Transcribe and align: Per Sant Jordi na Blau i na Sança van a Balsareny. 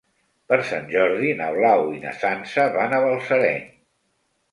Per 0.51 0.57
Sant 0.69 0.85
Jordi 0.93 1.33
na 1.41 1.49
Blau 1.57 1.83
i 1.97 2.01
na 2.05 2.13
Sança 2.21 2.65
van 2.77 2.97
a 2.99 3.03
Balsareny. 3.05 3.69